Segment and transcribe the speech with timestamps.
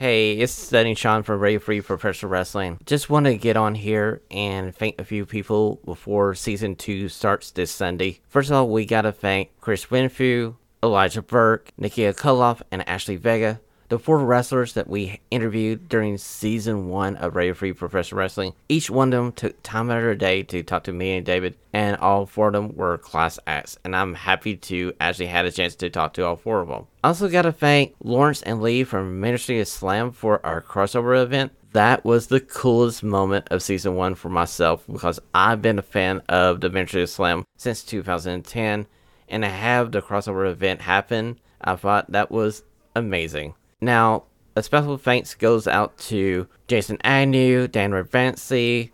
[0.00, 2.78] Hey, it's Stunning Shawn from Radio Free Professional Wrestling.
[2.86, 7.50] Just want to get on here and thank a few people before season two starts
[7.50, 8.20] this Sunday.
[8.28, 13.60] First of all, we gotta thank Chris Winfrey, Elijah Burke, Nikita Koloff, and Ashley Vega
[13.88, 18.90] the four wrestlers that we interviewed during season one of Radio Free Professional Wrestling, each
[18.90, 21.54] one of them took time out of their day to talk to me and David,
[21.72, 23.78] and all four of them were class acts.
[23.84, 26.86] And I'm happy to actually had a chance to talk to all four of them.
[27.02, 31.52] Also, got to thank Lawrence and Lee from Ministry of Slam for our crossover event.
[31.72, 36.22] That was the coolest moment of season one for myself because I've been a fan
[36.28, 38.86] of the Ministry of Slam since 2010,
[39.30, 42.62] and to have the crossover event happen, I thought that was
[42.94, 43.54] amazing.
[43.80, 44.24] Now,
[44.56, 48.90] a special thanks goes out to Jason Agnew, Dan Ravancy,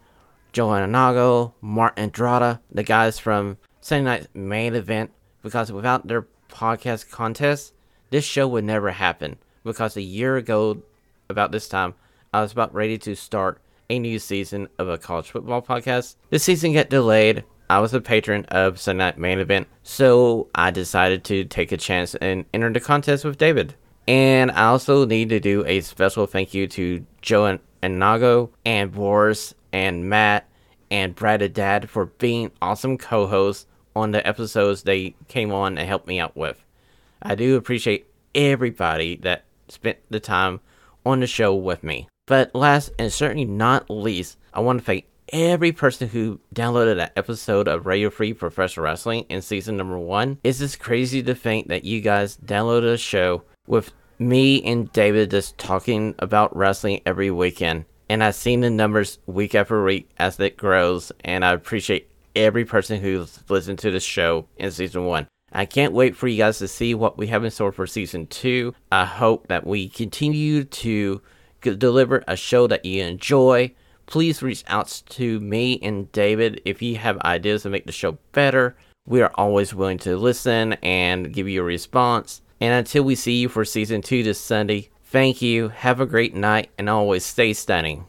[0.52, 5.10] Joanna Nago, Mark Andrada, the guys from Sunday Night's main event,
[5.42, 7.72] because without their podcast contest,
[8.10, 9.36] this show would never happen.
[9.64, 10.82] Because a year ago,
[11.30, 11.94] about this time,
[12.32, 16.16] I was about ready to start a new season of a college football podcast.
[16.30, 17.44] The season got delayed.
[17.70, 21.78] I was a patron of Sunday Night Main Event, so I decided to take a
[21.78, 23.74] chance and enter the contest with David.
[24.06, 28.50] And I also need to do a special thank you to Joe and, and Nago
[28.64, 30.48] and Boris and Matt
[30.90, 33.66] and Brad and Dad for being awesome co-hosts
[33.96, 36.62] on the episodes they came on and helped me out with.
[37.22, 40.60] I do appreciate everybody that spent the time
[41.06, 42.08] on the show with me.
[42.26, 47.12] But last and certainly not least, I want to thank every person who downloaded that
[47.16, 50.38] episode of Radio Free Professional Wrestling in season number one.
[50.44, 55.30] It's just crazy to think that you guys downloaded a show with me and David
[55.30, 57.84] just talking about wrestling every weekend.
[58.08, 62.64] And I've seen the numbers week after week as it grows, and I appreciate every
[62.64, 65.26] person who's listened to the show in season one.
[65.52, 68.26] I can't wait for you guys to see what we have in store for season
[68.26, 68.74] two.
[68.90, 71.22] I hope that we continue to
[71.62, 73.72] deliver a show that you enjoy.
[74.06, 78.18] Please reach out to me and David if you have ideas to make the show
[78.32, 78.76] better.
[79.06, 82.42] We are always willing to listen and give you a response.
[82.60, 86.34] And until we see you for season two this Sunday, thank you, have a great
[86.34, 88.06] night, and always stay stunning.